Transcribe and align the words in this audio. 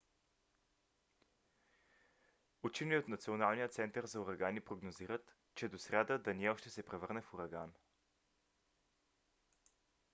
учени 2.63 2.97
от 2.97 3.07
националния 3.13 3.67
център 3.69 4.05
за 4.05 4.21
урагани 4.21 4.61
прогнозират 4.61 5.35
че 5.55 5.67
до 5.69 5.77
сряда 5.79 6.19
даниел 6.19 6.55
ще 6.57 6.69
се 6.69 6.83
превърне 6.83 7.21
в 7.21 7.33
ураган 7.33 7.73